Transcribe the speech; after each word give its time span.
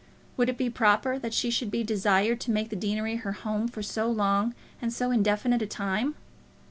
Would 0.35 0.49
it 0.49 0.57
be 0.57 0.67
proper 0.67 1.19
that 1.19 1.31
she 1.31 1.51
should 1.51 1.69
be 1.69 1.83
desired 1.83 2.39
to 2.41 2.49
make 2.51 2.71
the 2.71 2.75
deanery 2.75 3.17
her 3.17 3.33
home 3.33 3.67
for 3.67 3.83
so 3.83 4.09
long 4.09 4.55
and 4.81 4.91
so 4.91 5.11
indefinite 5.11 5.61
a 5.61 5.67
time? 5.67 6.15